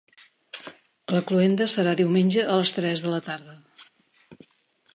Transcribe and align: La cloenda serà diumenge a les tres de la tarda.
La 1.15 1.21
cloenda 1.31 1.67
serà 1.75 1.93
diumenge 1.99 2.45
a 2.45 2.55
les 2.61 2.73
tres 2.79 3.05
de 3.07 3.13
la 3.15 3.23
tarda. 3.29 3.57